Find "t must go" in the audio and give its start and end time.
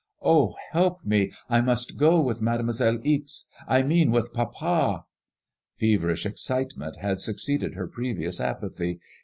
1.27-2.19